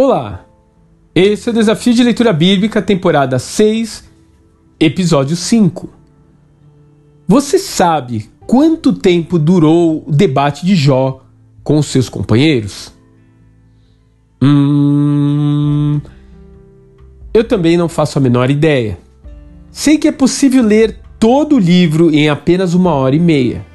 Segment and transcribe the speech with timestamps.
[0.00, 0.46] Olá!
[1.12, 4.08] Esse é o Desafio de Leitura Bíblica, temporada 6,
[4.78, 5.88] episódio 5.
[7.26, 11.24] Você sabe quanto tempo durou o debate de Jó
[11.64, 12.94] com seus companheiros?
[14.40, 16.00] Hum.
[17.34, 18.96] Eu também não faço a menor ideia.
[19.68, 23.66] Sei que é possível ler todo o livro em apenas uma hora e meia.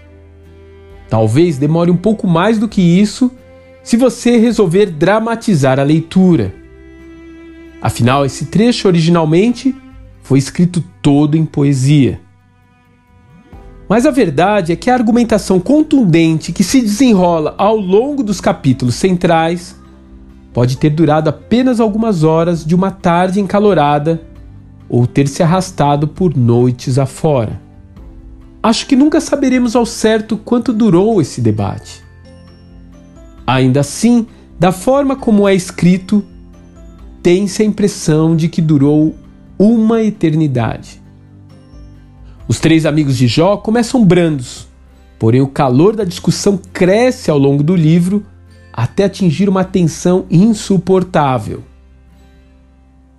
[1.10, 3.30] Talvez demore um pouco mais do que isso
[3.84, 6.56] se você resolver dramatizar a leitura.
[7.82, 9.76] Afinal, esse trecho originalmente
[10.22, 12.22] foi escrito todo em poesia.
[13.90, 18.96] Mas a verdade é que a argumentação contundente que se desenrola ao longo dos capítulos
[18.96, 19.76] centrais
[20.54, 24.22] pode ter durado apenas algumas horas de uma tarde encalorada
[24.88, 27.62] ou ter se arrastado por noites afora.
[28.62, 32.02] Acho que nunca saberemos ao certo quanto durou esse debate.
[33.46, 34.26] Ainda assim,
[34.60, 36.24] da forma como é escrito,
[37.22, 39.16] tem-se a impressão de que durou
[39.58, 41.02] uma eternidade.
[42.48, 44.68] Os três amigos de Jó começam brandos,
[45.18, 48.26] porém o calor da discussão cresce ao longo do livro
[48.74, 51.64] até atingir uma tensão insuportável.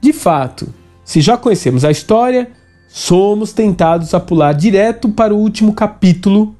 [0.01, 0.69] De fato,
[1.05, 2.51] se já conhecemos a história,
[2.89, 6.55] somos tentados a pular direto para o último capítulo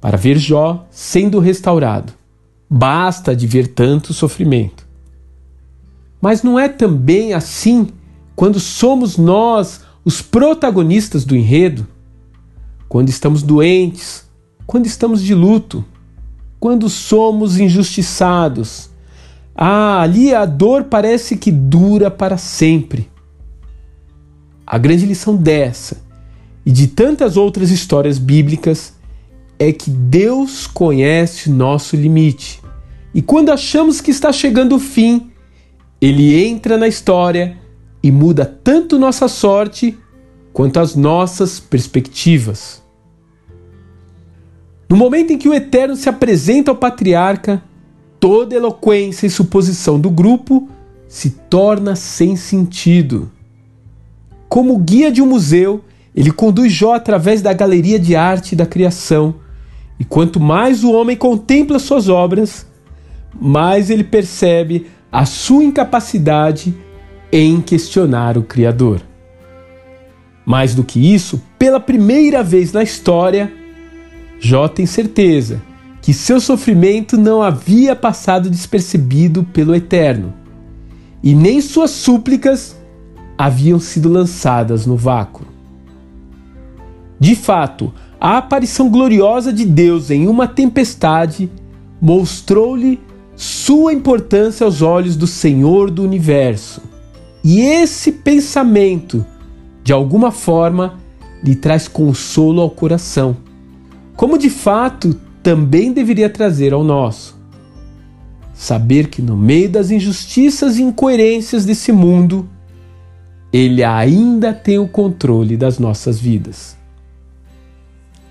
[0.00, 2.12] para ver Jó sendo restaurado.
[2.76, 4.84] Basta de ver tanto sofrimento.
[6.20, 7.86] Mas não é também assim
[8.34, 11.86] quando somos nós os protagonistas do enredo?
[12.88, 14.28] Quando estamos doentes,
[14.66, 15.84] quando estamos de luto,
[16.58, 18.90] quando somos injustiçados.
[19.54, 23.08] Ah, ali a dor parece que dura para sempre.
[24.66, 26.02] A grande lição dessa
[26.66, 28.94] e de tantas outras histórias bíblicas
[29.60, 32.63] é que Deus conhece nosso limite
[33.14, 35.30] e quando achamos que está chegando o fim,
[36.00, 37.56] ele entra na história
[38.02, 39.96] e muda tanto nossa sorte
[40.52, 42.82] quanto as nossas perspectivas.
[44.90, 47.62] No momento em que o Eterno se apresenta ao patriarca,
[48.18, 50.68] toda eloquência e suposição do grupo
[51.08, 53.30] se torna sem sentido.
[54.48, 55.84] Como guia de um museu,
[56.14, 59.36] ele conduz Jó através da galeria de arte da criação,
[59.98, 62.66] e quanto mais o homem contempla suas obras,
[63.40, 66.74] mais ele percebe a sua incapacidade
[67.30, 69.00] em questionar o Criador.
[70.44, 73.52] Mais do que isso, pela primeira vez na história,
[74.38, 75.62] Jó tem certeza
[76.02, 80.34] que seu sofrimento não havia passado despercebido pelo Eterno,
[81.22, 82.76] e nem suas súplicas
[83.38, 85.46] haviam sido lançadas no vácuo.
[87.18, 91.50] De fato, a aparição gloriosa de Deus em uma tempestade
[92.00, 93.00] mostrou-lhe
[93.36, 96.82] sua importância aos olhos do Senhor do universo.
[97.42, 99.24] E esse pensamento,
[99.82, 100.98] de alguma forma,
[101.42, 103.36] lhe traz consolo ao coração,
[104.16, 107.38] como de fato também deveria trazer ao nosso.
[108.54, 112.48] Saber que no meio das injustiças e incoerências desse mundo,
[113.52, 116.76] Ele ainda tem o controle das nossas vidas.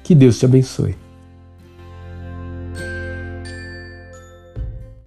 [0.02, 1.03] Que Deus te abençoe.